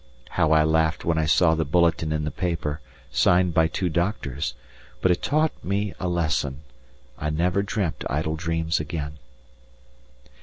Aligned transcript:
How 0.31 0.51
I 0.51 0.63
laughed 0.63 1.05
when 1.05 1.19
I 1.19 1.27
saw 1.27 1.53
the 1.53 1.63
bulletin 1.63 2.11
in 2.11 2.23
the 2.23 2.31
paper, 2.31 2.81
signed 3.11 3.53
by 3.53 3.67
two 3.67 3.87
doctors, 3.87 4.55
but 4.99 5.11
it 5.11 5.21
taught 5.21 5.51
me 5.63 5.93
a 5.99 6.07
lesson; 6.07 6.61
I 7.19 7.29
never 7.29 7.61
dreamt 7.61 8.03
idle 8.09 8.35
dreams 8.35 8.79
again. 8.79 9.19